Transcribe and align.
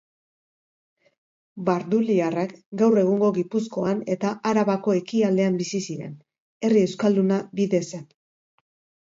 Barduliarrak 1.67 2.55
gaur 2.83 2.97
egungo 3.01 3.29
Gipuzkoan 3.35 4.01
eta 4.15 4.33
Arabako 4.53 4.97
ekialdean 5.03 5.61
bizi 5.61 5.83
ziren. 5.83 6.17
Herri 6.71 6.83
euskalduna 6.89 7.39
bide 7.63 7.85
zen. 7.93 8.11